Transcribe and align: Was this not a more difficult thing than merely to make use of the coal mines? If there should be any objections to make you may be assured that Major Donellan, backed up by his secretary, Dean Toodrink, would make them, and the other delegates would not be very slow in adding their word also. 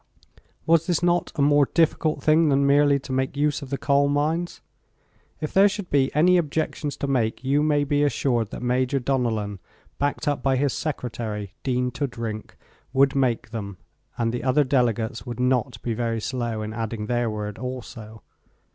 Was 0.65 0.87
this 0.87 1.03
not 1.03 1.31
a 1.35 1.43
more 1.43 1.67
difficult 1.67 2.23
thing 2.23 2.49
than 2.49 2.65
merely 2.65 2.97
to 2.97 3.11
make 3.11 3.37
use 3.37 3.61
of 3.61 3.69
the 3.69 3.77
coal 3.77 4.09
mines? 4.09 4.59
If 5.39 5.53
there 5.53 5.69
should 5.69 5.91
be 5.91 6.09
any 6.15 6.39
objections 6.39 6.97
to 6.97 7.07
make 7.07 7.43
you 7.43 7.61
may 7.61 7.83
be 7.83 8.01
assured 8.01 8.49
that 8.49 8.63
Major 8.63 8.97
Donellan, 8.99 9.59
backed 9.99 10.27
up 10.27 10.41
by 10.41 10.55
his 10.55 10.73
secretary, 10.73 11.53
Dean 11.61 11.91
Toodrink, 11.91 12.57
would 12.93 13.13
make 13.13 13.51
them, 13.51 13.77
and 14.17 14.33
the 14.33 14.43
other 14.43 14.63
delegates 14.63 15.27
would 15.27 15.39
not 15.39 15.79
be 15.83 15.93
very 15.93 16.19
slow 16.19 16.63
in 16.63 16.73
adding 16.73 17.05
their 17.05 17.29
word 17.29 17.59
also. 17.59 18.23